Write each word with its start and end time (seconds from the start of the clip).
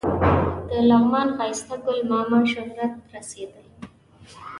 د 0.69 0.71
لغمان 0.89 1.27
ښایسته 1.37 1.75
ګل 1.83 1.99
ماما 2.11 2.39
شهرت 2.51 2.91
ته 2.97 3.05
رسېدلی 3.15 3.69
دی. 3.79 3.85